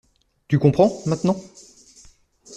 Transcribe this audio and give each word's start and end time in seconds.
Tu 0.47 0.57
comprends, 0.57 0.91
maintenant? 1.05 1.37